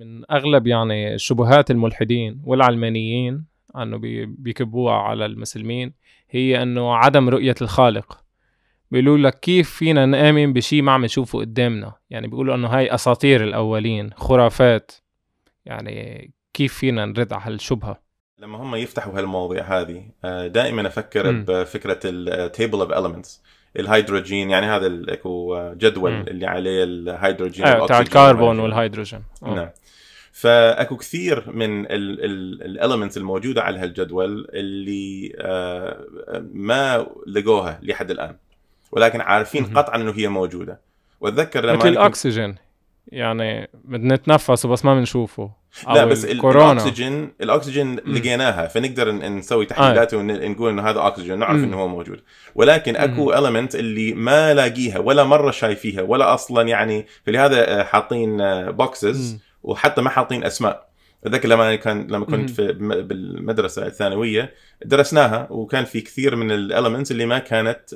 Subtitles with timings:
[0.00, 3.44] من أغلب يعني شبهات الملحدين والعلمانيين
[3.76, 5.92] أنه بيكبوها على المسلمين
[6.30, 8.20] هي أنه عدم رؤية الخالق.
[8.90, 13.44] بيقولوا لك كيف فينا نآمن بشيء ما عم نشوفه قدامنا؟ يعني بيقولوا أنه هاي أساطير
[13.44, 14.92] الأولين خرافات.
[15.64, 18.00] يعني كيف فينا نرد على هالشبهة؟
[18.38, 21.44] لما هم يفتحوا هالمواضيع هذه آه، دائما أفكر م.
[21.44, 23.40] بفكرة ال table of elements
[23.78, 26.24] الهيدروجين يعني هذا اكو جدول م.
[26.28, 29.22] اللي عليه الهيدروجين أيوه تاع الكربون والهيدروجين.
[29.42, 29.54] أوه.
[29.54, 29.68] نعم.
[30.40, 36.06] فاكو كثير من الاليمنتس الموجودة على هالجدول اللي آه،
[36.52, 38.36] ما لقوها لحد الآن.
[38.92, 40.80] ولكن عارفين قطعا إنه هي موجودة.
[41.20, 42.56] وأتذكر لما مثل الأكسجين
[43.08, 45.50] يعني بدنا نتنفسه بس ما بنشوفه.
[45.88, 46.72] لا بس الكورونا.
[46.72, 50.18] الأكسجين الأكسجين لقيناها فنقدر نسوي تحليلات آه.
[50.18, 52.20] ونقول إنه هذا أكسجين نعرف إنه هو موجود.
[52.54, 58.36] ولكن أكو المنت اللي ما لاقيها ولا مرة شايفيها ولا أصلا يعني فلهذا حاطين
[58.70, 60.90] boxes وحتى ما حاطين أسماء.
[61.24, 67.10] أتذكر لما كان لما كنت في بالمدرسة الثانوية درسناها وكان في كثير من ال elements
[67.10, 67.92] اللي ما كانت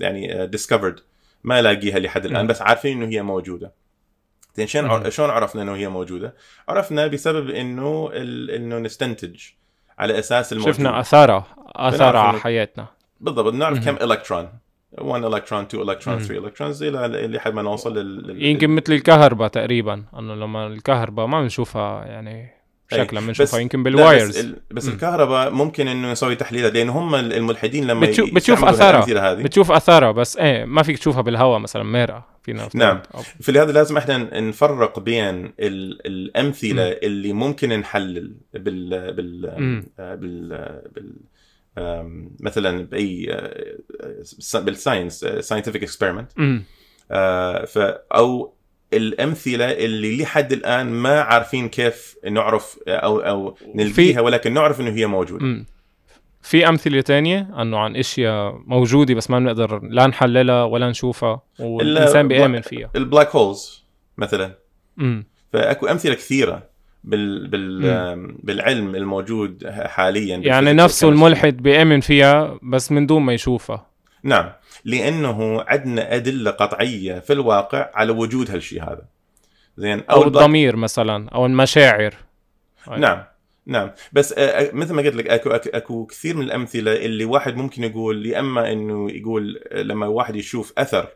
[0.00, 1.00] يعني discovered
[1.44, 3.72] ما لاقيها لحد الآن بس عارفين إنه هي موجودة.
[4.54, 6.34] زين شلون شلون عرفنا إنه هي موجودة؟
[6.68, 8.10] عرفنا بسبب إنه
[8.56, 9.40] إنه نستنتج
[9.98, 10.74] على أساس الموجود.
[10.74, 12.86] شفنا اثارها آثارها على حياتنا.
[13.20, 14.48] بالضبط بنعرف كم إلكترون.
[14.98, 20.04] 1 إلكترون 2 إلكترون 3 electrons إلى لحد ما نوصل لل يمكن مثل الكهرباء تقريبا
[20.18, 22.54] إنه لما الكهرباء ما بنشوفها يعني
[22.90, 24.38] شكلها بنشوفها يمكن بال wires.
[24.38, 29.72] بس, بس الكهرباء ممكن إنه نسوي تحليلات لأن هم الملحدين لما بتشوف, بتشوف اثارها بتشوف
[29.72, 33.02] اثارها بس إيه ما فيك تشوفها بالهواء مثلا مرأة فينا نعم.
[33.42, 36.96] فلهذا لازم إحنا نفرق بين الأمثلة م.
[37.02, 39.50] اللي ممكن نحلل بال بال
[39.98, 40.48] بال,
[40.94, 41.16] بال
[42.40, 46.32] مثلا بأي آه، بال science scientific experiment
[48.14, 48.54] أو
[48.92, 55.06] الأمثلة اللي لحد الآن ما عارفين كيف نعرف أو أو نلقيها ولكن نعرف إنه هي
[55.06, 55.64] موجودة.
[56.42, 62.28] في أمثلة تانية إنه عن أشياء موجودة بس ما بنقدر لا نحللها ولا نشوفها والإنسان
[62.28, 62.90] بيأمن فيها.
[62.96, 63.84] ال black holes
[64.18, 64.58] مثلا.
[64.98, 66.73] امم فأكو أمثلة كثيرة.
[67.04, 73.86] بال بال بالعلم الموجود حاليا يعني نفسه الملحد بيأمن فيها بس من دون ما يشوفها.
[74.22, 74.52] نعم
[74.84, 79.02] لأنه عندنا أدلة قطعية في الواقع على وجود هالشيء هذا.
[79.76, 82.14] زين أو, أو الضمير مثلا أو المشاعر.
[82.98, 83.24] نعم
[83.66, 83.90] نعم.
[84.12, 87.84] بس آه، آه، مثل ما قلت لك أكو أكو, كثير من الأمثلة اللي واحد ممكن
[87.84, 91.08] يقول يا إما إنه يقول آه، لما واحد يشوف أثر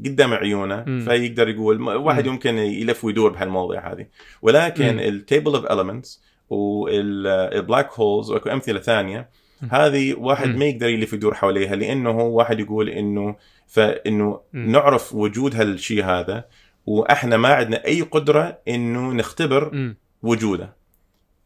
[0.00, 1.00] قدام عيونه م.
[1.00, 2.28] فيقدر يقول واحد م.
[2.28, 4.06] يمكن يلف ويدور بهالمواضيع هذه.
[4.42, 6.18] ولكن ال table of elements
[6.50, 9.28] وال black holes وأكو أمثلة ثانية
[9.70, 13.36] هذه واحد ما يقدر يلف يدور حواليها لأنه واحد يقول إنه
[13.66, 16.44] فانه نعرف وجود هالشيء هذا
[16.86, 19.92] وإحنا ما عندنا أي قدرة إنه نختبر
[20.22, 20.76] وجوده.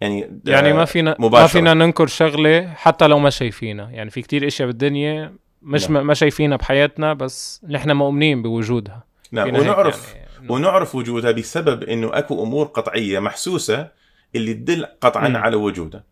[0.00, 1.42] يعني يعني ما فينا مباشرة.
[1.42, 3.90] ما فينا ننكر شغلة حتى لو ما شايفينها.
[3.90, 5.32] يعني في كتير إشياء بالدنيا
[5.66, 6.06] مش نعم.
[6.06, 9.04] ما شايفينها بحياتنا بس نحن مؤمنين بوجودها.
[9.32, 10.26] نعم ونعرف يعني...
[10.48, 13.88] ونعرف وجودها بسبب إنه أكو أمور قطعية محسوسة
[14.34, 15.36] اللي تدل قطعا م.
[15.36, 16.04] على وجوده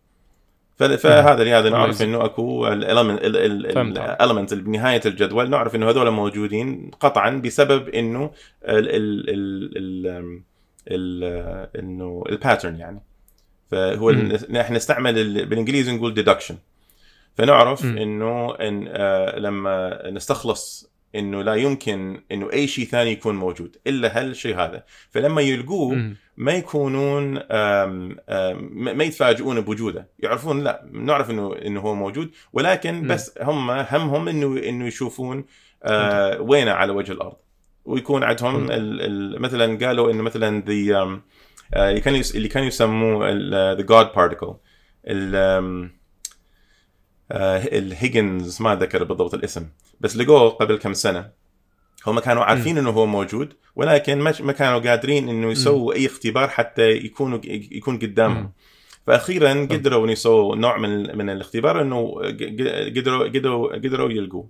[0.75, 7.89] فهذا لهذا نعرف إنه أكو ال element بنهايه الجدول نعرف إنه هذول موجودين قطعا بسبب
[7.89, 8.31] إنه
[8.63, 10.35] ال ال
[10.87, 11.23] ال
[11.79, 13.01] إنه ال pattern يعني.
[13.71, 14.11] فهو
[14.59, 16.57] إحنا نستعمل بالإنجليزي نقول deduction
[17.35, 23.77] فنعرف إنه إن آه لما نستخلص إنه لا يمكن إنه أي شيء ثاني يكون موجود
[23.87, 24.83] إلا هالشيء هذا.
[25.11, 30.07] فلما يلقوه ما يكونون آم آم ما يتفاجئون بوجوده.
[30.19, 35.45] يعرفون لا نعرف إنه إنه هو موجود ولكن بس هم همهم إنه إنه يشوفون
[35.83, 37.35] آه وينه على وجه الأرض.
[37.85, 38.65] ويكون عندهم
[39.41, 41.19] مثلا قالوا إنه مثلا the
[41.73, 43.31] آه، اللي كانوا اللي كانوا يسموه
[43.73, 44.53] the God particle
[47.31, 49.69] ال Higgs ما اتذكر بالضبط الاسم
[49.99, 51.29] بس لقوه قبل كم سنة.
[52.07, 56.91] هم كانوا عارفين إنه هو موجود ولكن ما كانوا قادرين إنه يسووا أي اختبار حتى
[56.91, 58.51] يكونوا يكون قدامهم.
[59.07, 62.13] فاخيرا قدروا يسووا نوع من من الاختبار إنه
[62.95, 64.49] قدروا قدروا قدروا يلقوه.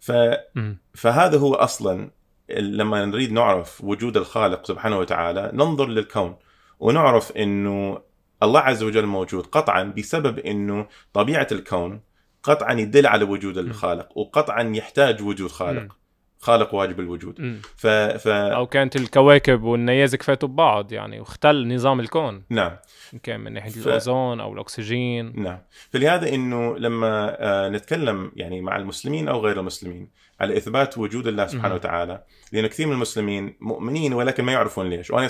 [0.00, 0.12] ف
[0.94, 2.10] فهذا هو أصلا
[2.50, 6.36] لما نريد نعرف وجود الخالق سبحانه وتعالى ننظر للكون
[6.80, 7.98] ونعرف إنه
[8.42, 12.00] الله عز وجل موجود قطعا بسبب إنه طبيعة الكون
[12.42, 15.96] قطعا يدل على وجود الخالق وقطعا يحتاج وجود خالق.
[16.42, 17.60] خالق واجب الوجود.
[17.76, 17.86] ف...
[17.86, 18.28] ف...
[18.28, 22.42] أو كانت الكواكب والنيازك فاتوا ببعض يعني واختل نظام الكون.
[22.50, 22.76] نعم.
[23.22, 23.86] كان من ناحية ف...
[23.86, 25.32] الأوزون أو الأكسجين.
[25.42, 25.58] نعم.
[25.90, 30.10] فلهذا إنه لما آه، نتكلم يعني مع المسلمين أو غير المسلمين
[30.40, 32.22] على إثبات وجود الله سبحانه وتعالى
[32.52, 35.10] لأنه كثير من المسلمين مؤمنين ولكن ما يعرفون ليش.
[35.10, 35.28] وأنا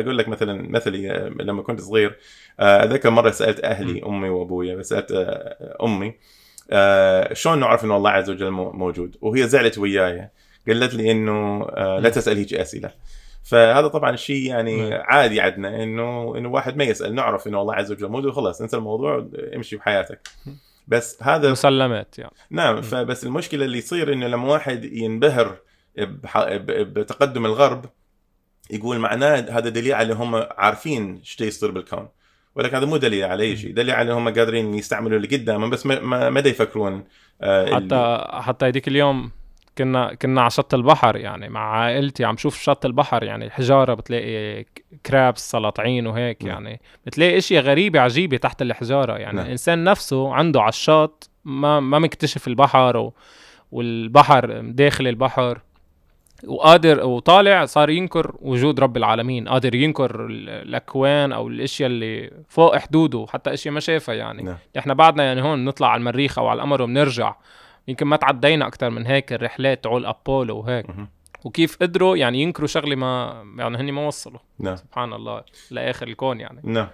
[0.00, 2.18] أقول لك مثلا مثلي آه، لما كنت صغير
[2.60, 5.12] آه، اتذكر مرة سألت أهلي أمي وأبويا سالت
[5.82, 6.14] أمي
[7.32, 10.28] شلون نعرف إنه الله عز وجل موجود؟ وهي زعلت وياي.
[10.68, 12.90] قالت لي إنه لا تسأل هيك أسئلة.
[13.42, 17.14] فهذا طبعا شيء يعني عادي عندنا إنه إنه واحد ما يسأل.
[17.14, 20.28] نعرف إنه الله عز وجل موجود وخلاص انسى الموضوع امشي بحياتك.
[20.88, 22.32] بس هذا مسلمات يعني.
[22.50, 25.56] نعم فبس المشكلة اللي يصير إنه لما واحد ينبهر
[26.66, 27.84] بتقدم الغرب
[28.70, 32.08] يقول معناه هذا دليل على هم عارفين إيش يصير بالكون.
[32.56, 35.86] ولكن هذا مو دليل على أي شيء دليل على هم قادرين يستعملوا اللي قدامهم بس
[35.86, 37.04] ما ما يفكرون
[37.42, 39.30] آه حتى حتى هذيك اليوم
[39.78, 44.64] كنا كنا على شط البحر يعني مع عائلتي عم شوف شط البحر يعني الحجارة بتلاقي
[45.06, 46.46] كرابس سلاطعين وهيك م.
[46.46, 49.46] يعني بتلاقي إشياء غريبة عجيبة تحت الحجارة يعني نعم.
[49.46, 53.14] الإنسان نفسه عنده على الشط ما ما مكتشف البحر و...
[53.72, 55.60] والبحر داخل البحر
[56.46, 63.26] وقادر وطالع صار ينكر وجود رب العالمين قادر ينكر الأكوان أو الأشياء اللي فوق حدوده
[63.28, 64.42] حتى أشياء ما شافها يعني.
[64.42, 64.56] نعم.
[64.78, 67.34] إحنا بعدنا يعني هون نطلع على المريخ أو على القمر وبنرجع.
[67.88, 70.86] يمكن ما تعدينا أكثر من هيك الرحلات تبعول أبولو وهيك.
[71.44, 74.40] وكيف قدروا يعني ينكروا شغلة ما يعني هن ما وصلوا.
[74.58, 74.76] نعم.
[74.76, 76.60] سبحان الله لآخر الكون يعني.
[76.64, 76.88] نعم.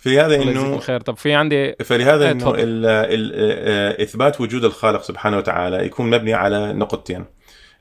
[0.00, 1.00] فلهذا إنه خير.
[1.00, 6.72] طب في عندي فلهذا إيه، إنه آه، إثبات وجود الخالق سبحانه وتعالى يكون مبني على
[6.72, 7.24] نقطتين.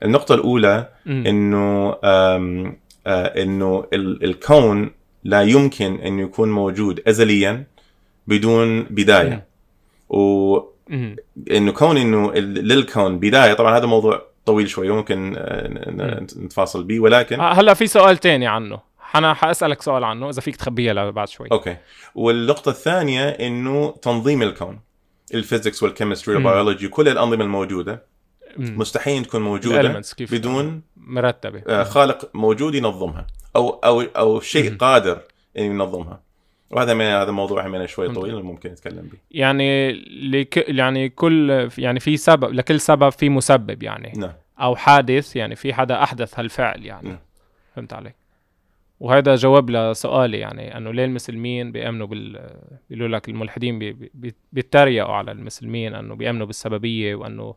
[0.03, 1.95] النقطة الأولى إنه
[3.07, 4.91] إنه الكون
[5.23, 7.63] لا يمكن انه يكون موجود ازليا
[8.27, 9.47] بدون بداية.
[10.09, 10.57] و
[11.51, 15.35] إنه كون إنه للكون بداية طبعا هذا موضوع طويل شوي وممكن
[16.37, 18.79] نتفاصل به ولكن آه، هلأ في سؤال تاني عنه.
[19.15, 21.47] أنا حأسألك سؤال عنه إذا فيك تخبيها بعد شوي.
[21.51, 21.77] أوكي.
[22.15, 24.79] والنقطة الثانية إنه تنظيم الكون
[25.33, 28.03] ال physics وال chemistry وال biology كل الأنظمة الموجودة
[28.57, 31.63] مستحيل تكون موجودة بدون مرتبة.
[31.67, 33.27] آه، خالق موجود ينظمها.
[33.55, 35.21] أو أو أو شيء قادر
[35.57, 36.21] إنه ينظمها.
[36.71, 39.17] وهذا ما هذا موضوع همنا شوي طويل ممكن نتكلم به.
[39.31, 39.91] يعني
[40.31, 44.13] لك يعني كل يعني في سبب لكل سبب في مسبب يعني.
[44.17, 44.33] نعم.
[44.59, 47.09] أو حادث يعني في حدا أحدث هالفعل يعني.
[47.09, 47.19] نعم.
[47.75, 48.13] فهمت علي؟
[48.99, 52.49] وهذا جواب لسؤالي يعني إنه ليه المسلمين بيأمنوا بال
[52.89, 53.93] بيقولوا لك الملحدين بي...
[54.13, 54.35] بي...
[54.51, 57.55] بيتريقوا على المسلمين إنه بيأمنوا بالسببية وإنه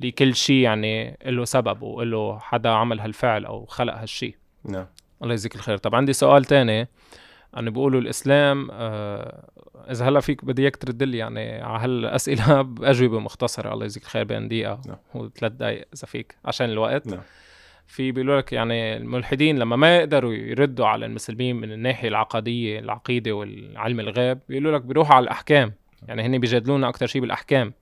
[0.00, 4.34] لكل شيء يعني له سبب وله حدا عمل هالفعل أو خلق هالشيء.
[4.64, 4.86] نعم.
[5.22, 5.76] الله يجزيك الخير.
[5.76, 6.88] طب عندي سؤال تاني.
[7.58, 9.50] انه بيقولوا الإسلام آه
[9.90, 13.72] إذا هلأ فيك بدي إياك ترد لي يعني على هالأسئلة بأجوبة مختصرة.
[13.72, 14.96] الله يجزيك الخير بين دقيقة نعم.
[15.14, 17.06] وثلاث دقائق إذا فيك عشان الوقت.
[17.06, 17.20] نعم.
[17.88, 23.32] في بيقولوا لك يعني الملحدين لما ما يقدروا يردوا على المسلمين من الناحية العقدية العقيدة
[23.32, 25.72] والعلم الغيب بيقولوا لك بيروحوا على الأحكام.
[26.08, 27.72] يعني هن بيجادلونا أكثر شيء بالأحكام.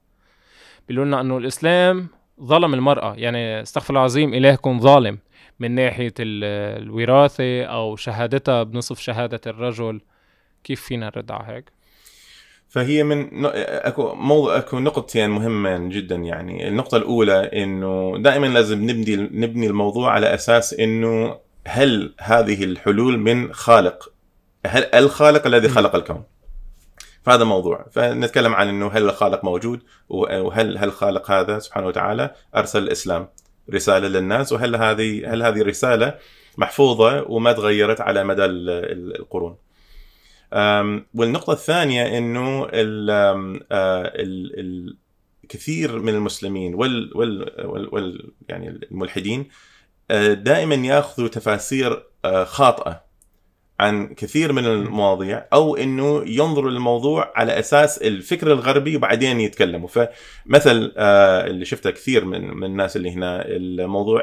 [0.87, 2.07] بيقولوا لنا أنه الإسلام
[2.43, 5.17] ظلم المرأة يعني استغفر الله العظيم إلهكم ظالم
[5.59, 10.01] من ناحية الوراثة أو شهادتها بنصف شهادة الرجل
[10.63, 11.71] كيف فينا نرد على هيك؟
[12.69, 19.15] فهي من أكو موضوع أكو نقطتين مهمين جدا يعني النقطة الأولى إنه دائما لازم نبني
[19.15, 24.13] نبني الموضوع على أساس إنه هل هذه الحلول من خالق
[24.65, 26.23] هل الخالق الذي خلق الكون؟
[27.27, 32.83] فهذا موضوع فنتكلم عن إنه هل الخالق موجود وهل هل الخالق هذا سبحانه وتعالى أرسل
[32.83, 33.29] الإسلام
[33.73, 36.15] رسالة للناس وهل هذه هل هذه الرساله
[36.57, 39.57] محفوظة وما تغيرت على مدى القرون.
[41.13, 42.67] والنقطة الثانية إنه
[45.43, 49.47] الكثير من المسلمين وال, وال, وال, وال يعني الملحدين
[50.33, 52.03] دائما يأخذوا تفاسير
[52.45, 53.06] خاطئة
[53.79, 59.87] عن كثير من المواضيع أو إنه ينظروا للموضوع على أساس الفكر الغربي وبعدين يتكلموا.
[59.87, 64.21] فمثل آه، اللي شفته كثير من من الناس اللي هنا الموضوع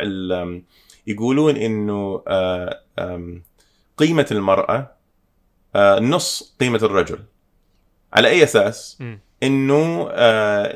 [1.07, 2.81] يقولون إنه آه،
[3.97, 4.97] قيمة المرأة
[5.77, 7.19] آه، نص قيمة الرجل.
[8.13, 9.03] على أي أساس؟
[9.43, 10.11] إنه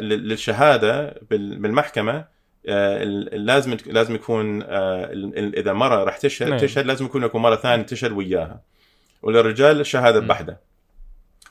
[0.01, 4.63] للشهادة بالمحكمة لازم لازم يكون
[5.33, 6.59] إذا مرة راح تشهد نعم.
[6.59, 8.61] تشهد لازم يكون اكو مرة ثانية تشهد وياها.
[9.23, 10.61] وللرجال الشهادة بحدة.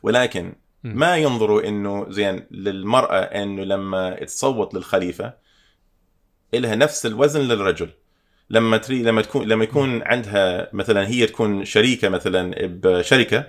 [0.03, 5.33] ولكن ما ينظروا إنه زين للمرأة إنه لما تصوت للخليفة
[6.53, 7.89] لها نفس الوزن للرجل.
[8.49, 13.47] لما تري لما تكون لما يكون عندها مثلا هي تكون شريكة مثلا بشركة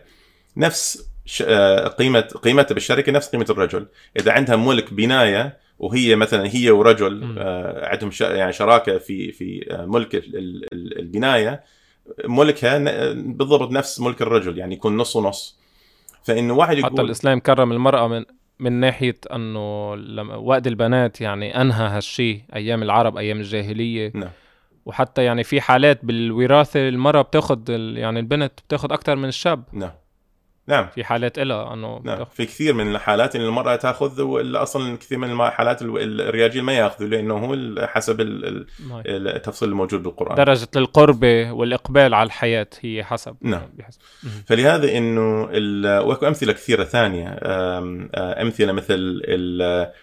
[0.57, 1.11] نفس
[1.43, 3.87] آه، قيمة قيمتها بالشركة نفس قيمة الرجل.
[4.17, 9.87] إذا عندها ملك بناية وهي مثلا هي ورجل آه عندهم يعني شراكة في في آه،
[9.87, 10.25] ملك
[10.73, 11.65] البناية.
[12.25, 12.79] ملكها
[13.13, 15.59] بالضبط نفس ملك الرجل يعني يكون نص ونص.
[16.23, 18.25] فانه واحد يقول حتى الإسلام كرم المرأة من
[18.59, 24.13] من ناحية أنه لما وقت البنات يعني أنهى هالشيء أيام العرب أيام الجاهلية.
[24.15, 24.31] نعم.
[24.87, 29.65] وحتى يعني في حالات بالوراثة المرأة بتاخذ يعني البنت بتاخذ أكثر من الشاب.
[29.73, 29.93] نعم.
[30.69, 30.87] نعم.
[30.95, 32.25] في حالات إلها إنه نعم.
[32.25, 34.13] في كثير من الحالات ان المرأة تاخذ
[34.57, 37.57] أصلا كثير من الحالات الرجال ما ياخذوا لأنه هو
[37.87, 38.17] حسب
[39.07, 40.35] التفصيل الموجود بالقرآن.
[40.35, 43.37] درجة القربه والإقبال على الحياة هي حسب.
[43.41, 43.63] نعم.
[43.75, 44.01] بحسب.
[44.47, 45.43] فلهذا إنه
[46.01, 47.39] وأكو أمثلة كثيرة ثانية
[48.15, 49.23] أمثلة مثل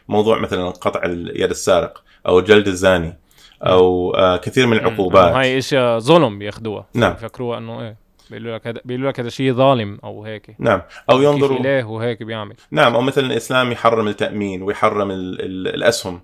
[0.08, 1.06] موضوع مثلا قطع
[1.36, 3.18] يد السارق أو جلد الزاني
[3.62, 5.36] أو كثير من العقوبات.
[5.36, 7.14] هاي إشياء ظلم بياخذوها نعم.
[7.14, 8.05] يفكروها إنه إيه.
[8.30, 10.56] بيقولوا لك هذا بيقولوا لك هذا شيء ظالم أو هيك.
[10.60, 10.82] نعم.
[11.12, 12.56] أو ينظروا إله وهيك بيعمل.
[12.72, 16.22] نعم أو مثلا الإسلام يحرم التأمين ويحرم ال ال الأسهم.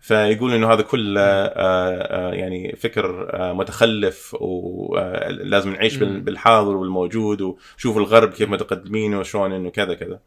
[0.00, 7.96] فيقول إنه هذا كله آه، آه، يعني فكر آه، متخلف ولازم نعيش بالحاضر والموجود وشوف
[7.96, 10.20] الغرب كيف متقدمين وشلون إنه كذا كذا.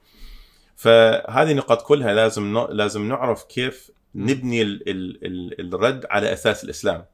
[0.75, 7.05] فهذه النقاط كلها لازم لازم نعرف كيف نبني ال ال الرد على أساس الإسلام.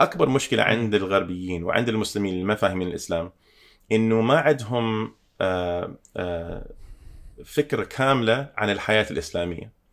[0.00, 3.30] أكبر مشكلة عند الغربيين وعند المسلمين اللي ما فاهمين الإسلام
[3.92, 6.66] إنه ما عندهم آه، آه،
[7.44, 9.84] فكره كاملة عن الحياة الإسلامية.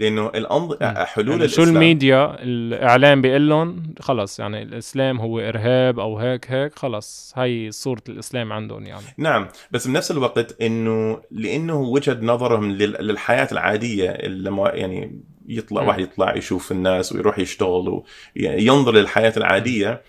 [0.00, 0.82] لأنه الأنظ...
[0.82, 6.78] حلول يعني شو الميديا الاعلام بيقول لهم خلص يعني الإسلام هو إرهاب أو هيك هيك
[6.78, 9.04] خلص هاي صورة الإسلام عندهم يعني.
[9.16, 15.82] نعم بس بنفس الوقت إنه لأنه وجهة نظرهم للحياة العادية اللي يعني يطلع.
[15.82, 18.02] واحد يطلع يشوف الناس ويروح يشتغل
[18.36, 20.02] وينظر للحياة العادية.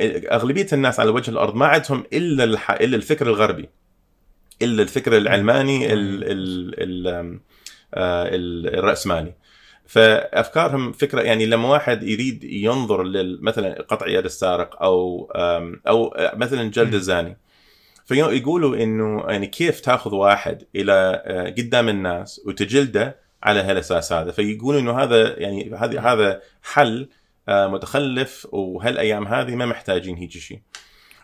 [0.00, 2.70] أغلبية الناس على وجه الأرض ما عندهم إلا الح...
[2.70, 3.68] إلا الفكر الغربي
[4.62, 6.24] إلا الفكر العلماني ال...
[6.24, 6.74] ال...
[7.08, 7.38] ال...
[7.94, 8.28] آه،
[8.78, 9.34] الرأسمالي.
[9.86, 13.04] فأفكارهم فكرة يعني لما واحد يريد ينظر
[13.40, 15.30] مثلا قطع يد السارق أو
[15.88, 17.36] أو مثلا جلد الزاني.
[18.04, 24.30] فيقولوا إنه يعني كيف تأخذ واحد إلى آه، قدام الناس وتجلده على هالأساس هذا.
[24.30, 27.08] فيقولوا إنه هذا يعني هذا هذا حل
[27.48, 30.60] آه، متخلف وهالأيام هذه ما محتاجين هيك شيء.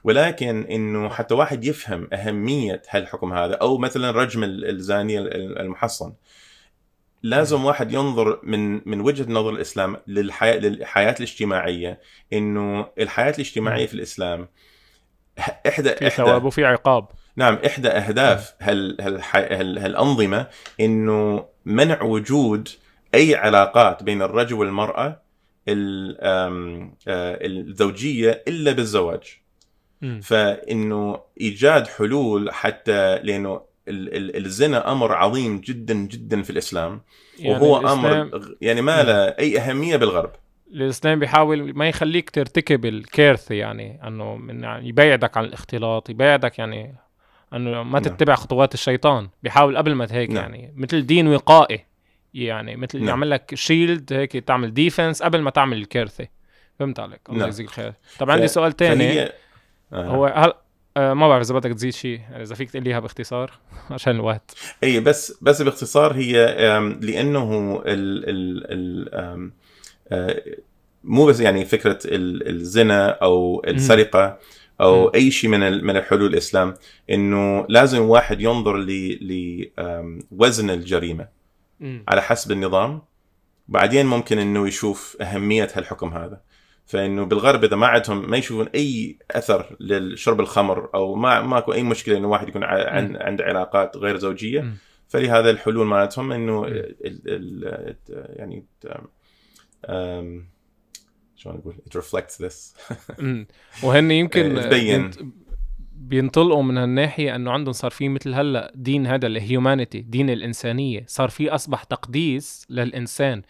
[0.04, 6.12] ولكن إنه حتى واحد يفهم أهمية هالحكم هذا أو مثلا رجم الزانية المحصن
[7.22, 12.00] لازم واحد ينظر من من وجهة نظر الإسلام للحياه للحياة الاجتماعية
[12.32, 14.48] إنه الحياة الاجتماعية في الإسلام
[15.68, 17.08] إحدى في ثواب وفي عقاب.
[17.36, 20.46] نعم إحدى أهداف هال هال هالأنظمة
[20.80, 22.68] إنه منع وجود
[23.14, 25.22] أي علاقات بين الرجل والمرأة
[25.68, 29.22] آه، الزوجية إلا بالزواج.
[30.22, 37.00] فإنه إيجاد حلول حتى لأنه الزنا أمر عظيم جدا جدا في الإسلام.
[37.38, 40.32] يعني وهو أمر يعني ما له أي أهمية بالغرب.
[40.72, 46.94] الإسلام بيحاول ما يخليك ترتكب الكارثه يعني أنه من يعني يبعدك عن الاختلاط يبعدك يعني
[47.54, 48.02] إنه ما نعم.
[48.02, 50.54] تتبع خطوات الشيطان بيحاول قبل ما هيك نعم.
[50.54, 51.84] يعني مثل دين وقائي
[52.34, 53.08] يعني مثل نعم.
[53.08, 56.28] يعمل لك shield هيك تعمل defense قبل ما تعمل الكارثة
[56.78, 57.48] فهمت عليك الله نعم.
[57.48, 59.32] يجزيك الخير طب عندي سؤال تاني فهي...
[59.92, 60.06] آه.
[60.06, 60.52] هو هل
[60.96, 63.52] آه ما بعرف إذا بدك تزيد شيء يعني إذا فيك تقول لي إياها باختصار
[63.90, 66.46] عشان الوقت اي بس بس باختصار هي
[67.00, 69.50] لأنه ال ال ال
[70.12, 70.42] آه
[71.04, 74.38] مو بس يعني فكرة الزنا أو السرقة
[74.82, 76.74] أو أي شيء من من الحلول الإسلام
[77.10, 81.28] إنه لازم واحد ينظر لوزن الجريمة
[82.08, 83.02] على حسب النظام.
[83.68, 86.40] بعدين ممكن إنه يشوف أهمية هالحكم هذا.
[86.86, 91.82] فإنه بالغرب إذا ما عندهم ما يشوفون أي أثر للشرب الخمر أو ما ماكو أي
[91.82, 94.72] مشكلة إنه واحد يكون عن عنده علاقات غير زوجية.
[95.08, 97.96] فلهذا الحلول مالتهم إنه ال ال
[98.36, 98.64] يعني
[101.42, 102.76] شلون أقول؟ It reflects this.
[103.84, 105.10] وهن يمكن تبين
[105.92, 111.04] بينطلقوا من هالناحية إنه عندهم صار في مثل هلأ دين هذا الهيومانيتي دين الإنسانية.
[111.06, 113.42] صار في أصبح تقديس للإنسان.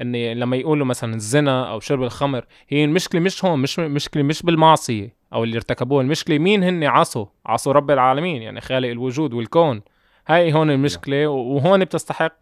[0.00, 4.42] إن لما يقولوا مثلا الزنا أو شرب الخمر هي المشكلة مش هون مش مشكلة مش
[4.42, 6.02] بالمعصية أو اللي ارتكبوها.
[6.02, 9.82] المشكلة مين هن عصوا عصوا رب العالمين يعني خالق الوجود والكون.
[10.28, 12.34] هاي هون المشكلة وهون بتستحق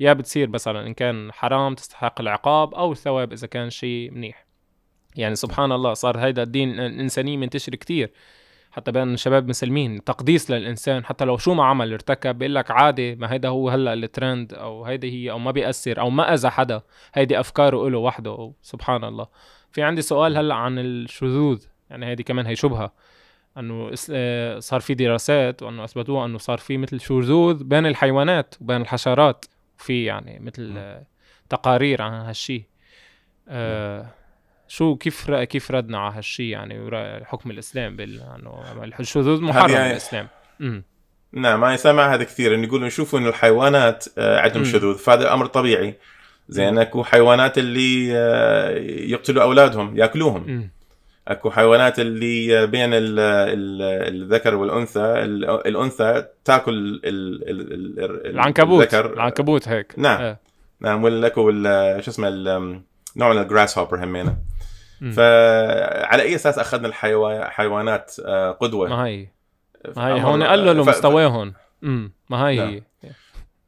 [0.00, 4.46] يا بتصير مثلا إن كان حرام تستحق العقاب أو الثواب إذا كان شيء منيح.
[5.16, 8.12] يعني سبحان الله صار هيدا الدين الانساني منتشر كتير.
[8.76, 13.14] حتى بين الشباب مسلمين تقديس للإنسان حتى لو شو ما عمل ارتكب بيقول لك عادي
[13.14, 16.82] ما هيدا هو هلأ الترند أو هيدي هي أو ما بيأثر أو ما أذى حدا.
[17.14, 19.26] هيدي أفكاره له وحده سبحان الله.
[19.72, 22.92] في عندي سؤال هلأ عن الشذوذ يعني هيدي كمان هي شبهة.
[23.58, 28.80] أنه آه، صار في دراسات وأنه أثبتوها أنه صار في مثل شذوذ بين الحيوانات وبين
[28.80, 29.44] الحشرات.
[29.78, 30.94] في يعني مثل
[31.48, 32.62] تقارير عن هالشيء
[33.48, 34.06] آه
[34.68, 36.90] شو كيف كيف ردنا على هالشيء يعني
[37.24, 40.28] حكم الإسلام بال انه الشذوذ محرم يعني بالإسلام.
[41.32, 45.46] نعم ما يسمع هذا كثير إنه يقولوا نشوفوا إنه الحيوانات آه، عندهم شذوذ فهذا أمر
[45.46, 45.94] طبيعي.
[46.48, 48.70] زين أكو حيوانات اللي آه،
[49.12, 50.70] يقتلوا أولادهم يأكلوهم.
[51.28, 53.82] أكو حيوانات اللي بين ال ال
[54.14, 55.00] الذكر والأنثى
[55.66, 58.82] الأنثى تأكل ال ال العنكبوت.
[58.94, 59.12] الذكر.
[59.12, 59.94] العنكبوت هيك.
[59.96, 60.22] نعم.
[60.22, 60.38] آه.
[60.80, 61.50] نعم ولا اكو
[62.00, 62.30] شو اسمه
[63.16, 64.36] نوع من الجراس هوبر همينه
[65.00, 69.28] فعلى أي أساس أخذنا الحيوانات آه، قدوة؟ ما هي.
[69.96, 70.84] ما هي هون قللوا.
[70.84, 71.52] مستواهم.
[71.82, 72.56] ما هي.
[72.56, 72.68] نعم.
[72.68, 72.82] هي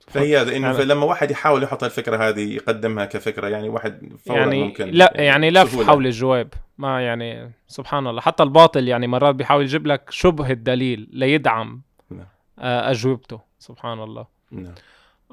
[0.08, 4.90] فهي انه لما واحد يحاول يحط الفكرة هذه يقدمها كفكرة يعني واحد فورا يعني ممكن
[4.90, 8.20] لا يعني لف حول الجواب ما يعني سبحان الله.
[8.20, 12.26] حتى الباطل يعني مرات بيحاول يجيب لك شبه الدليل ليدعم نعم.
[12.58, 13.40] آه، أجوبته.
[13.58, 14.26] سبحان الله.
[14.50, 14.74] نعم.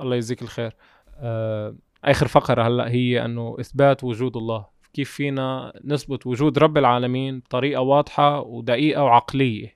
[0.01, 0.75] الله يجزيك الخير.
[1.17, 4.65] آه، آخر فقرة هلأ هي أنه إثبات وجود الله.
[4.93, 9.75] كيف فينا نثبت وجود رب العالمين بطريقة واضحة ودقيقة وعقلية؟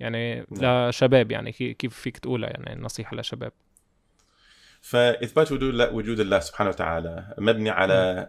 [0.00, 0.88] يعني نعم.
[0.88, 3.52] لشباب يعني كيف فيك تقولها يعني نصيحة لشباب؟
[4.82, 8.28] فإثبات وجود وجود الله سبحانه وتعالى مبني على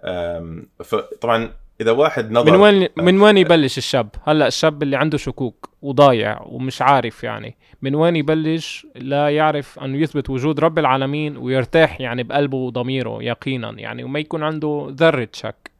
[1.21, 5.69] طبعا إذا واحد نظر من وين من وين يبلش الشاب؟ هلأ الشاب اللي عنده شكوك
[5.81, 12.01] وضايع ومش عارف يعني من وين يبلش؟ لا يعرف انه يثبت وجود رب العالمين ويرتاح
[12.01, 15.71] يعني بقلبه وضميره يقينا يعني وما يكون عنده ذرة شك.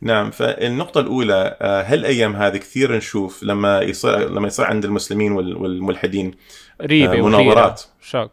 [0.00, 6.34] نعم فالنقطة الأولى آه، هالأيام هذه كثير نشوف لما يصير لما يصير عند المسلمين والملحدين
[6.82, 7.22] ريبة
[8.00, 8.30] مناظرات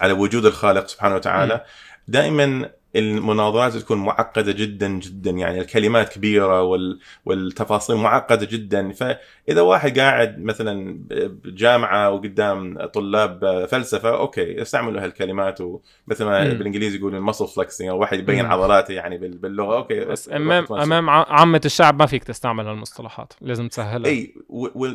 [0.00, 1.64] على وجود الخالق سبحانه وتعالى.
[2.08, 7.00] دائما المناظرات تكون معقدة جدا جدا يعني الكلمات كبيرة وال...
[7.24, 8.92] والتفاصيل معقدة جدا.
[8.92, 11.00] فإذا واحد قاعد مثلا
[11.44, 15.60] بجامعة وقدام طلاب فلسفة okay يستعملوا هالكلمات.
[15.60, 19.76] ومثل ما بالإنجليزي يقولون muscle flexing أو واحد يبين عضلاته يعني باللغة.
[19.76, 24.10] okay بس امام أمام عامة الشعب ما فيك تستعمل هالمصطلحات لازم تسهلها.
[24.10, 24.34] إي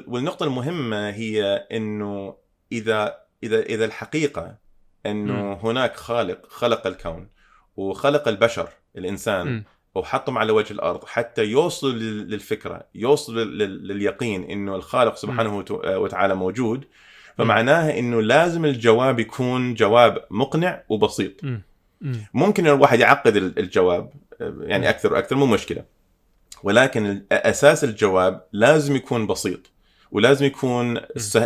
[0.08, 2.36] والنقطة المهمة هي إنه
[2.72, 4.58] إذا إذا إذا الحقيقة
[5.06, 7.28] إنه هناك خالق خلق الكون
[7.78, 9.64] وخلق البشر الإنسان م.
[9.96, 16.86] وحطهم على وجه الأرض حتى يوصل للفكرة يوصل لليقين إنه الخالق سبحانه وتعالى موجود.
[17.38, 21.32] فمعناها إنه لازم الجواب يكون جواب مقنع وبسيط.
[22.34, 24.14] ممكن الواحد يعقد الجواب
[24.60, 25.86] يعني أكثر وأكثر مو مشكلة.
[26.64, 29.72] ولكن أساس الجواب لازم يكون بسيط.
[30.12, 31.00] ولازم يكون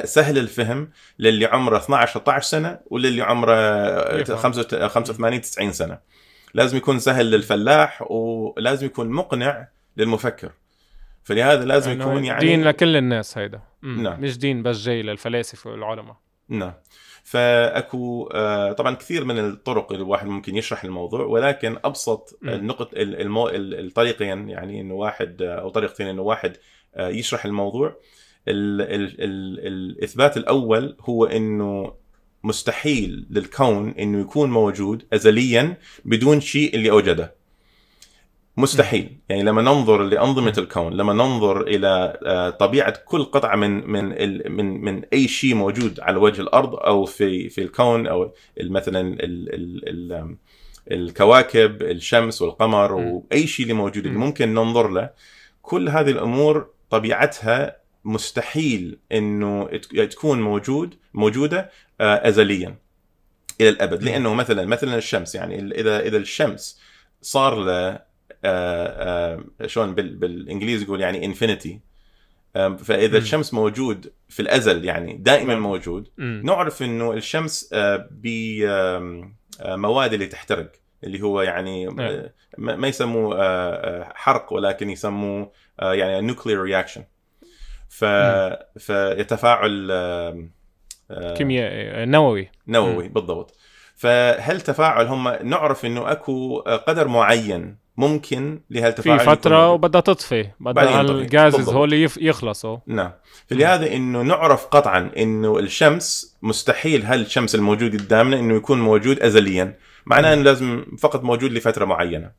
[0.03, 4.23] سهل الفهم للي عمره 12 13 سنة وللي عمره
[4.87, 5.99] 85 90 سنة.
[6.53, 10.51] لازم يكون سهل للفلاح ولازم يكون مقنع للمفكر.
[11.23, 13.61] فلهذا لازم يعني يكون يعني دين لكل الناس هيدا.
[13.81, 14.21] نعم.
[14.21, 16.15] مش دين بس جاي للفلاسفة والعلماء.
[16.49, 16.73] نعم.
[17.23, 23.49] فأكو آه، طبعا كثير من الطرق اللي الواحد ممكن يشرح الموضوع ولكن أبسط النقط المو...
[23.49, 26.57] الطريقين يعني إنه واحد أو طريقتين إنه واحد
[26.95, 27.95] آه، يشرح الموضوع.
[28.47, 28.81] ال...
[28.81, 29.21] ال...
[29.23, 29.67] ال...
[29.67, 31.93] الإثبات الأول هو إنه
[32.43, 37.35] مستحيل للكون إنه يكون موجود ازليا بدون شيء اللي أوجده.
[38.57, 39.17] مستحيل.
[39.29, 44.05] يعني لما ننظر لأنظمة الكون لما ننظر إلى آه، طبيعة كل قطعة من من
[44.51, 49.53] من من أي شيء موجود على وجه الأرض أو في في الكون أو مثلا ال
[49.53, 50.35] ال ال
[50.91, 54.05] الكواكب الشمس والقمر وأي شيء اللي موجود.
[54.05, 55.09] اللي ممكن ننظر له.
[55.61, 59.67] كل هذه الأمور طبيعتها مستحيل إنه
[60.11, 62.75] تكون موجود موجودة آه، ازليا
[63.61, 64.03] إلى الأبد.
[64.03, 66.79] لأنه مثلا مثلا الشمس يعني إذا إذا الشمس
[67.21, 68.15] صار له
[68.45, 71.79] آه، آه، شلون بالإنجليزي يقول يعني انفينيتي
[72.53, 75.55] فإذا الشمس موجود في الأزل يعني دائما.
[75.55, 77.75] موجود نعرف إنه الشمس
[78.11, 80.71] بمواد اللي تحترق
[81.03, 81.87] اللي هو يعني.
[82.57, 87.03] ما يسموه حرق ولكن يسموه يعني nuclear reaction
[87.97, 88.05] ف
[88.79, 89.91] فيتفاعل
[91.37, 92.49] كيميائي نووي.
[92.67, 93.57] نووي بالضبط.
[93.95, 101.01] فهل تفاعل هم نعرف إنه أكو قدر معين ممكن لهالتفاعل في فترة وبدها تطفي بدها
[101.01, 102.77] ال gases هول يخلصوا.
[102.87, 103.11] نعم.
[103.47, 109.77] فلهذا إنه نعرف قطعا إنه الشمس مستحيل هالشمس الموجود قدامنا إنه يكون موجود ازليا.
[110.05, 112.31] معناه إنه لازم فقط موجود لفترة معينة.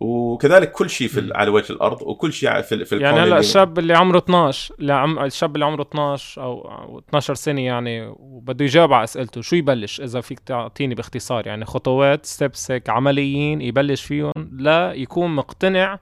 [0.00, 3.94] وكذلك كل شيء في على وجه الأرض وكل شيء في, في يعني هلا الشاب اللي
[3.94, 9.40] عمره 12 لعم الشاب اللي عمره 12 أو 12 سنة يعني وبده يجاوب على أسئلته
[9.40, 15.34] شو يبلش؟ إذا فيك تعطيني باختصار يعني خطوات ستيبس هيك عمليين يبلش فيهم لا يكون
[15.34, 15.98] مقتنع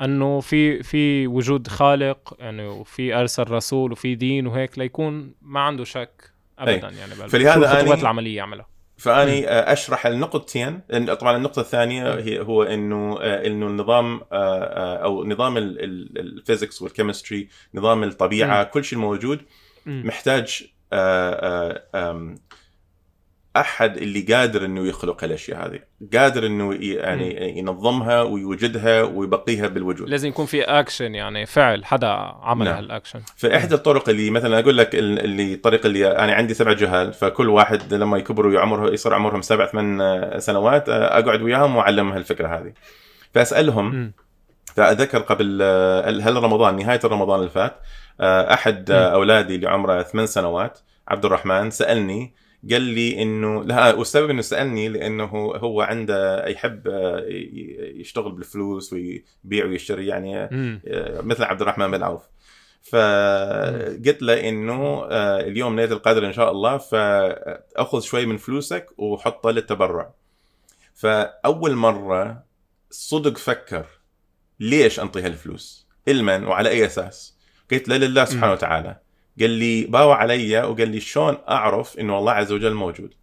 [0.00, 5.84] أنه في في وجود خالق يعني وفي ارسل رسول وفي دين وهيك ليكون ما عنده
[5.84, 6.96] شك ابدا أي.
[6.96, 8.66] يعني فلهذا الخطوات العملية يعملها.
[9.00, 10.80] فأني أشرح النقطتين.
[11.20, 18.02] طبعا النقطة الثانية هي هو إنه إنه النظام أو نظام ال physics وال chemistry نظام
[18.04, 19.40] الطبيعة كل شيء موجود
[19.86, 20.62] محتاج
[23.60, 25.78] أحد اللي قادر إنه يخلق الأشياء هذه
[26.16, 32.08] قادر إنه يعني ينظمها ويوجدها ويبقيها بالوجود لازم يكون في اكشن يعني فعل حدا
[32.42, 32.74] عمل نعم.
[32.76, 37.48] هالاكشن فاحدى الطرق اللي مثلا أقول لك اللي الطريقة اللي أنا عندي سبع جهال فكل
[37.48, 42.72] واحد لما يكبروا عمره يصير عمرهم سبع ثمان سنوات أقعد وياهم وأعلمهم الفكرة هذه
[43.34, 44.12] فأسألهم م.
[44.76, 45.62] فأذكر قبل
[46.22, 47.76] هل رمضان نهاية رمضان اللي فات
[48.52, 48.94] أحد م.
[48.94, 52.34] أولادي اللي عمره ثمان سنوات عبد الرحمن سألني
[52.70, 55.24] قال لي إنه لا والسبب إنه سألني لأنه
[55.56, 56.82] هو عنده يحب
[57.94, 62.22] يشتغل بالفلوس ويبيع ويشتري يعني آه، مثل عبد الرحمن بن عوف.
[62.82, 69.50] فقلت له إنه آه، اليوم ليلة القدر إن شاء الله فأخذ شوي من فلوسك وحطه
[69.50, 70.14] للتبرع.
[70.94, 72.44] فأول مرة
[72.90, 73.86] صدق فكر
[74.60, 77.36] ليش انطي هالفلوس؟ علما وعلى أي أساس؟
[77.70, 78.96] قلت له لله سبحانه وتعالى.
[79.40, 83.14] قال لي باوع علي وقال لي شلون أعرف إنه الله عز وجل موجود.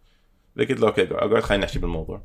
[0.58, 2.22] قلت له أوكي اقعد خلينا نحكي بالموضوع.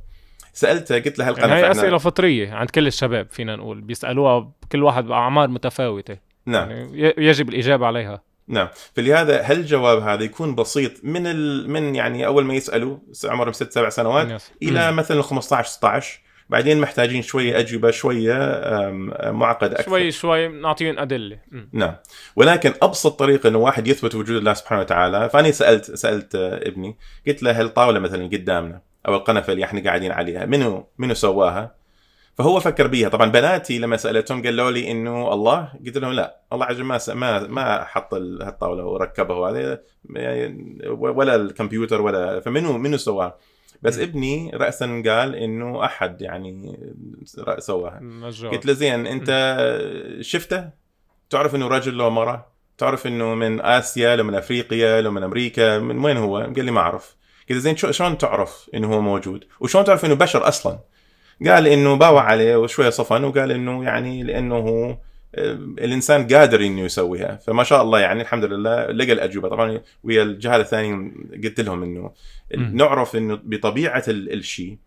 [0.53, 4.83] سألته قلت له هل يعني هي أسئلة فطرية عند كل الشباب فينا نقول بيسألوها كل
[4.83, 6.17] واحد بأعمار متفاوتة.
[6.45, 6.69] نعم.
[6.69, 8.21] يعني يجب الإجابة عليها.
[8.47, 8.67] نعم.
[8.95, 11.69] فلهذا هل الجواب هذا يكون بسيط من ال...
[11.69, 17.21] من يعني أول ما يسألوا عمرهم ست سبع سنوات إلى مثلا 15 16 بعدين محتاجين
[17.21, 18.33] شوية أجوبة شوية
[19.23, 19.85] معقده أكثر.
[19.85, 21.39] شوي شوي نعطيهم أدلة.
[21.71, 21.95] نعم.
[22.35, 27.43] ولكن أبسط طريقة إنه واحد يثبت وجود الله سبحانه وتعالى فاني سألت سألت ابني قلت
[27.43, 31.75] له هالطاوله مثلا قدامنا أو القنفة اللي إحنا قاعدين عليها منو منو سواها؟
[32.37, 33.09] فهو فكر بيها.
[33.09, 36.99] طبعا بناتي لما سألتهم قالوا لي إنه الله؟ قلت لهم لا الله عز وجل ما
[37.13, 43.37] ما ما حط هالطاولة وركبها وهذا يعني ولا الكمبيوتر ولا فمنو منو سواها؟
[43.83, 46.79] بس ابني راسا قال إنه أحد يعني
[47.59, 47.99] سواها.
[48.49, 49.29] قلت له زين أنت
[50.21, 50.69] شفته؟
[51.29, 55.79] تعرف إنه رجل لو مرة؟ تعرف إنه من آسيا لو من أفريقيا لو من أمريكا؟
[55.79, 57.15] من وين هو؟ قال لي ما أعرف.
[57.49, 60.79] قلت زين شلون تعرف إنه هو موجود؟ وشلون تعرف إنه بشر أصلا؟
[61.45, 64.97] قال إنه باوع عليه وشوية صفن وقال إنه يعني لأنه هو
[65.79, 69.49] الإنسان قادر إنه يسويها فما شاء الله يعني الحمد لله لقى الأجوبة.
[69.49, 72.11] طبعا ويا الجهال الثاني قلت لهم إنه
[72.57, 74.77] نعرف إنه بطبيعة الشيء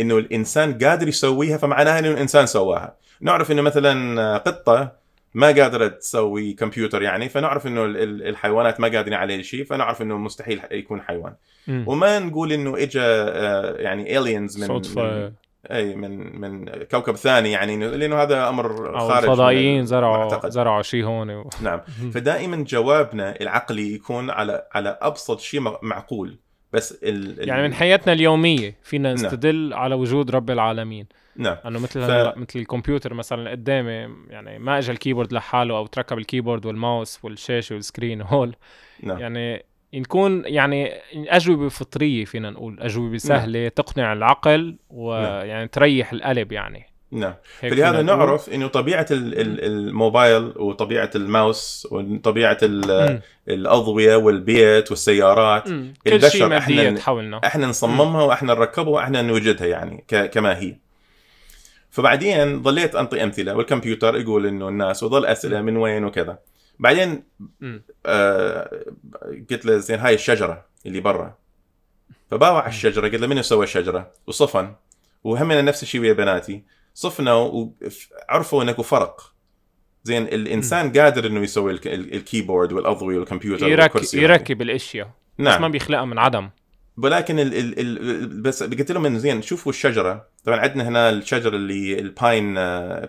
[0.00, 2.96] إنه الإنسان قادر يسويها فمعناها إنه الإنسان سواها.
[3.20, 9.42] نعرف إنه مثلا قطة ما قادرة تسوي كمبيوتر يعني فنعرف إنه الحيوانات ما قادرين عليه
[9.42, 11.34] شيء فنعرف إنه مستحيل يكون حيوان.
[11.66, 11.88] م.
[11.88, 15.32] وما نقول إنه اجى آه، يعني الينز من صدفة.
[15.70, 21.30] أي من من كوكب ثاني يعني لأنه هذا أمر خارج الفضائيين زرعوا زرعوا شيء هون
[21.30, 21.50] و...
[21.62, 21.80] نعم
[22.14, 26.38] فدائما جوابنا العقلي يكون على على أبسط شيء معقول
[26.72, 27.48] بس ال...
[27.48, 29.24] يعني من حياتنا اليومية فينا نعم.
[29.24, 29.78] نستدل نعم.
[29.78, 32.38] على وجود رب العالمين نعم انه مثل ف...
[32.38, 36.83] مثل الكمبيوتر مثلا قدامي يعني ما اجى ال keyboard لحاله أو تركب ال keyboard وال
[36.83, 38.54] mouse والشاشة وال screen هول
[39.02, 39.18] نعم.
[39.18, 39.64] يعني
[40.00, 43.68] نكون يعني اجوبه فطرية فينا نقول أجوبة سهلة نعم.
[43.68, 45.66] تقنع العقل ويعني نعم.
[45.66, 52.58] تريح القلب يعني نعم فلهذا نعرف إنه طبيعة الموبايل وطبيعة الماوس وطبيعة
[53.48, 55.94] الأضوية والبيت والسيارات مم.
[56.06, 57.40] البشر إحنا حولنا.
[57.44, 60.76] إحنا نصممها وإحنا نركبها وإحنا نوجدها يعني كما هي
[61.90, 66.38] فبعدين ظليت أنطي أمثلة والكمبيوتر يقول إنه الناس وظل أسئلة من وين وكذا
[66.78, 67.22] بعدين
[68.06, 68.84] آه
[69.50, 71.34] قلت له زين هاي الشجرة اللي برا.
[72.30, 74.74] فباوع الشجرة قلت له من سوى الشجرة؟ وصفن.
[75.24, 76.64] وهمنا نفس الشيء ويا بناتي.
[76.94, 79.34] صفنا وعرفوا انه فرق.
[80.04, 80.92] زين الإنسان م.
[80.92, 85.54] قادر إنه يسوي ال keyboard والأضوية والكمبيوتر يركب يركب الأشياء نعم.
[85.54, 86.50] بس ما بيخلقها من عدم.
[86.96, 90.28] ولكن ال ال ال بس قلت لهم إنه زين شوفوا الشجرة.
[90.44, 92.54] طبعا عندنا هنا الشجرة اللي ال pine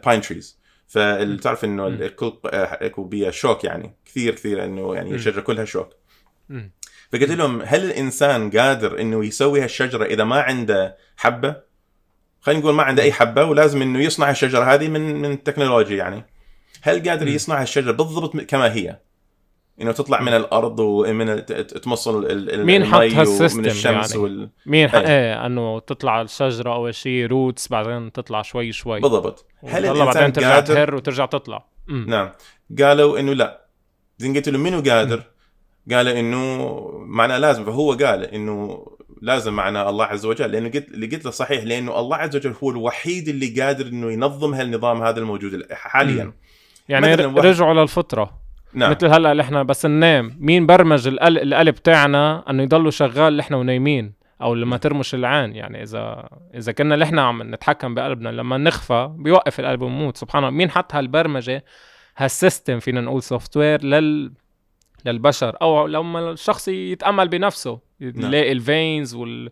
[0.05, 0.59] pine trees
[0.95, 5.89] فتعرف إنه الكل اكو بيها شوك يعني كثير كثير إنه يعني الشجره كلها شوك.
[7.13, 11.55] فقلت لهم هل الإنسان قادر إنه يسوي هالشجرة إذا ما عنده حبة؟
[12.41, 16.25] خلينا نقول ما عنده أي حبة ولازم إنه يصنع الشجره هذه من من التكنولوجيا يعني.
[16.81, 18.99] هل قادر يصنع الشجره بالضبط كما هي؟
[19.81, 24.23] إنه تطلع من الأرض ومن تمصل مين حط هال system من الشمس يعني.
[24.23, 24.49] وال...
[24.65, 25.45] مين حق إيه.
[25.45, 28.99] إنه تطلع الشجرة اول شيء roots بعدين تطلع شوي شوي.
[28.99, 29.45] بالضبط.
[29.67, 30.73] هل الإنسان بعدين ترجع قادر...
[30.73, 31.65] تهر وترجع تطلع.
[31.87, 32.05] مم.
[32.07, 32.29] نعم.
[32.79, 33.65] قالوا إنه لا.
[34.17, 35.23] زين قلت له منو قادر؟
[35.91, 37.65] قال إنه معناه لازم.
[37.65, 38.87] فهو قال إنه
[39.21, 40.51] لازم معناه الله عز وجل.
[40.51, 44.11] لأنه قلت اللي قلت له صحيح لأنه الله عز وجل هو الوحيد اللي قادر إنه
[44.11, 46.33] ينظم هالنظام هذا الموجود حاليا.
[46.89, 48.44] يعني رجعوا للفطرة.
[48.75, 48.91] نعم.
[48.91, 50.37] مثل هلأ اللي إحنا بس ننام.
[50.39, 55.83] مين برمج القلب تاعنا إنه يضلوا شغال اللي إحنا ونايمين؟ أو لما ترمش العين يعني
[55.83, 60.57] اذا إذا كنا نحن عم نتحكم بقلبنا لما نغفى بيوقف القلب وموت سبحان الله.
[60.57, 61.63] مين حط هالبرمجة
[62.17, 64.33] هال system فينا نقول software لل
[65.05, 65.57] للبشر.
[65.61, 67.79] أو لما الشخص يتأمل بنفسه.
[67.99, 68.25] نعم.
[68.25, 69.51] يلاقي الفينز وال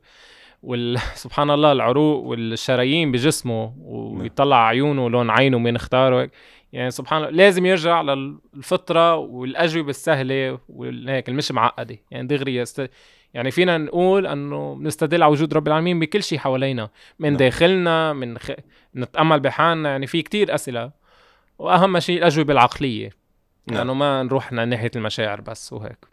[0.64, 6.30] وال سبحان الله العروق والشرايين بجسمه ويطلع عيونه ولون عينه مين اختاره.
[6.74, 12.90] يعني سبحان الله لازم يرجع للفطرة والأجوبة السهلة وهيك مش معقدة يعني دغري يست...
[13.34, 17.38] يعني فينا نقول إنه نستدل على وجود رب العالمين بكل شيء حوالينا من نعم.
[17.38, 18.52] داخلنا من خ...
[18.96, 20.92] نتأمل بحالنا يعني في كتير أسئلة
[21.60, 23.10] وأهم شيء الأجوبة العقلية
[23.68, 23.78] نعم.
[23.78, 26.06] يعني ما نروح ناحية المشاعر بس وهيك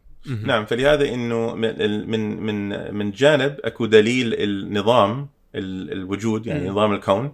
[0.42, 6.68] نعم فلهذا إنه من من من من جانب أكو دليل النظام ال- الوجود يعني.
[6.68, 7.33] نظام الكون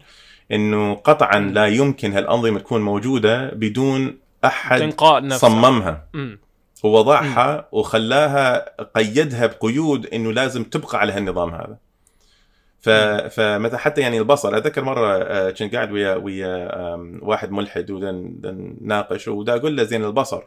[0.52, 1.40] إنه قطعا.
[1.40, 5.48] لا يمكن هالأنظمة تكون موجودة بدون أحد تنقاء نفسها.
[5.48, 6.04] صممها.
[6.14, 6.38] مم.
[6.84, 11.76] هو وضعها وخلاها قيدها بقيود إنه لازم تبقى على هالنظام هذا.
[12.80, 12.88] ف...
[13.34, 16.70] فمثلا حتى يعني البصر أتذكر مرة آه، كنت قاعد ويا ويا
[17.22, 20.42] واحد ملحد ونناقش ودا أقول له زين البصر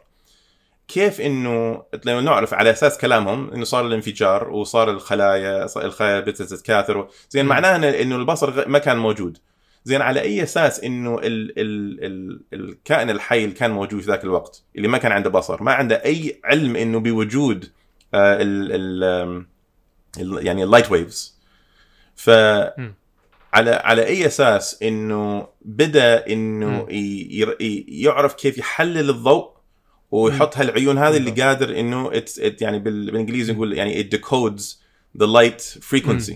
[0.88, 7.08] كيف إنه لو نعرف على أساس كلامهم إنه صار الانفجار وصار الخلايا الخلايا بدات تتكاثر
[7.30, 9.38] زين إن- انه البصر ما كان موجود.
[9.84, 14.24] زين على أي أساس إنه ال ال ال الكائن الحي اللي كان موجود في ذاك
[14.24, 17.64] الوقت اللي ما كان عنده بصر ما عنده أي علم إنه بوجود
[18.14, 19.04] آه، ال ال
[20.20, 21.38] ال- يعني ال light waves
[22.16, 22.30] ف.
[23.52, 26.86] على على أي أساس إنه بدأ إنه
[27.88, 29.50] يعرف كيف يحلل الضوء
[30.10, 31.30] ويحط هالعيون هذه اللي.
[31.42, 32.10] قادر إنه
[32.60, 34.62] يعني بال- بالإنجليزي نقول يعني it decodes
[35.22, 36.34] the light frequency.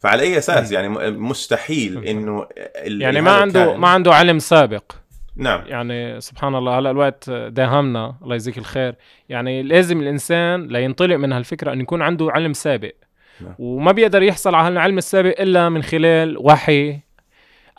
[0.00, 0.72] فعلى أي أساس.
[0.72, 2.04] يعني مستحيل.
[2.04, 2.46] إنه
[2.84, 4.92] يعني ما عنده ما عنده علم سابق.
[5.36, 5.62] نعم.
[5.66, 8.16] يعني سبحان الله هلا الوقت داهمنا.
[8.22, 8.94] الله يجزيك الخير.
[9.28, 12.92] يعني لازم الإنسان لينطلق من هالفكرة إنه يكون عنده علم سابق.
[13.40, 13.54] نعم.
[13.58, 17.00] وما بيقدر يحصل على هالعلم السابق إلا من خلال وحي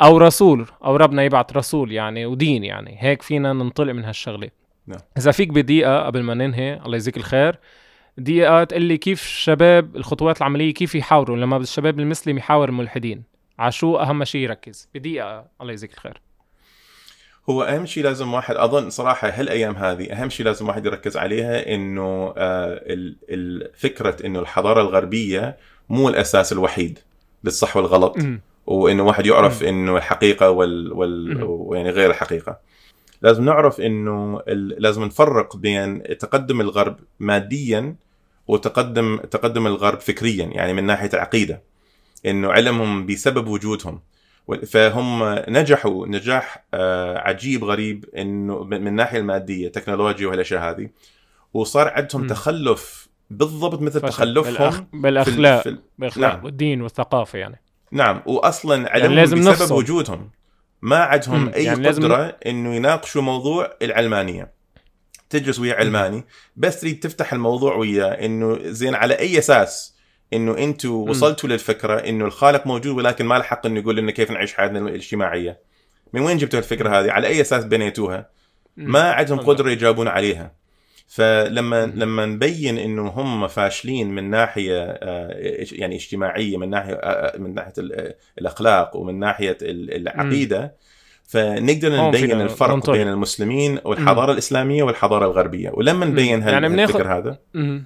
[0.01, 2.97] أو رسول أو ربنا يبعث رسول يعني ودين يعني.
[2.99, 4.49] هيك فينا ننطلق من هالشغلة.
[4.87, 4.99] نعم.
[5.17, 7.59] إذا فيك بدقيقة قبل ما ننهي الله يجزيك الخير.
[8.17, 13.23] دقيقه تقول لي كيف الشباب الخطوات العملية كيف يحاوروا لما الشباب المسلم يحاور الملحدين.
[13.59, 14.89] على شو أهم شيء يركز.
[14.95, 16.21] بدقيقة الله يجزيك الخير.
[17.49, 21.75] هو أهم شيء لازم واحد أظن صراحة هالأيام هذه أهم شيء لازم واحد يركز عليها
[21.75, 22.81] إنه آه،
[23.75, 25.57] فكرة إنه الحضارة الغربية
[25.89, 26.99] مو الأساس الوحيد
[27.43, 28.17] للصح والغلط.
[28.65, 31.43] وإنه واحد يعرف إنه الحقيقة وال, وال مم.
[31.43, 32.59] ويعني غير الحقيقة.
[33.21, 37.95] لازم نعرف إنه ال- لازم نفرق بين تقدم الغرب ماديا
[38.47, 41.61] وتقدم تقدم الغرب فكريا يعني من ناحية العقيدة
[42.25, 43.99] إنه علمهم بسبب وجودهم
[44.67, 50.89] فهم نجحوا نجاح آه، عجيب غريب إنه من الناحيه المادية تكنولوجيا وهالاشياء هذه
[51.53, 52.27] وصار عندهم.
[52.27, 54.01] تخلف بالضبط مثل.
[54.01, 54.81] تخلفهم بالأخ...
[54.93, 56.45] بالاخلاق في ال- بالأخلاق نعم.
[56.45, 59.75] والدين والثقافة يعني نعم واصلا علمهم لازم بسبب نفصل.
[59.75, 60.29] وجودهم
[60.81, 61.49] ما عندهم.
[61.49, 64.51] أي يعني لازم قدرة إنه يناقشوا موضوع العلمانية.
[65.29, 66.25] تجلس ويا علماني.
[66.55, 69.95] بس تريد تفتح الموضوع وياه إنه زين على أي أساس؟
[70.33, 74.31] إنه أنتم وصلتوا للفكرة إنه الخالق موجود ولكن ما له حق إنه يقول لنا كيف
[74.31, 75.59] نعيش حياتنا الاجتماعية.
[76.13, 78.29] من وين جبتوا الفكرة هذه؟ على أي أساس بنيتوها.
[78.77, 79.39] ما عندهم.
[79.39, 80.60] قدرة يجاوبون عليها.
[81.13, 81.85] فلما.
[81.95, 85.31] لما نبين إنه هم فاشلين من ناحية آه،
[85.71, 90.75] يعني اجتماعية من ناحية آه، من ناحية ال- الأخلاق ومن ناحية ال- العقيدة
[91.23, 92.95] فنقدر نبين الفرق ننطلق.
[92.95, 97.83] بين المسلمين والحضارة الإسلامية والحضارة الغربية ولما نبين يعني بناخد- هالفكر هذا مم.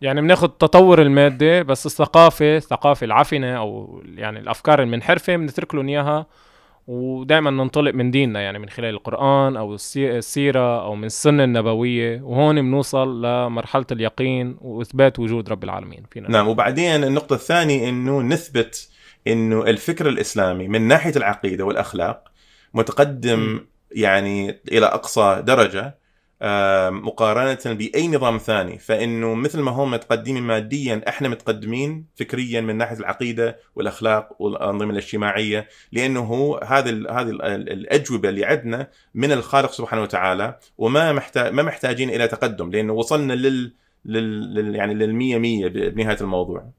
[0.00, 6.26] يعني بناخد تطور المادة بس الثقافة الثقافة العفنة أو يعني الأفكار المنحرفة بنترك لهم إياها
[6.86, 12.20] ودائما ننطلق من ديننا يعني من خلال القرآن أو السي- السيرة أو من السنة النبوية
[12.22, 18.88] وهون بنوصل لمرحلة اليقين وإثبات وجود رب العالمين فينا نعم وبعدين النقطة الثانية إنه نثبت
[19.26, 22.28] إنه الفكر الإسلامي من ناحية العقيدة والأخلاق
[22.74, 23.66] متقدم مم.
[23.92, 25.98] يعني إلى أقصى درجة
[26.90, 28.78] مقارنة بأي نظام ثاني.
[28.78, 35.68] فإنه مثل ما هم متقدمين ماديا إحنا متقدمين فكريا من ناحية العقيدة والأخلاق والأنظمة الاجتماعية
[35.92, 41.12] لأنه هو هذه ال- هذه ال- ال- الأجوبة اللي عندنا من الخالق سبحانه وتعالى وما
[41.12, 43.72] محتاج ما محتاجين إلى تقدم لأنه وصلنا لل
[44.04, 46.70] لل, لل يعني للمية مية بنهاية الموضوع.